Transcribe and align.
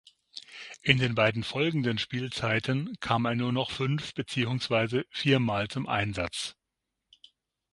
In 0.81 0.97
den 0.97 1.13
beiden 1.13 1.43
folgenden 1.43 1.99
Spielzeiten 1.99 2.95
kam 3.01 3.23
er 3.25 3.35
nur 3.35 3.51
noch 3.53 3.69
fünf 3.69 4.15
beziehungsweise 4.15 5.05
viermal 5.11 5.67
zum 5.67 5.85
Einsatz. 5.87 6.55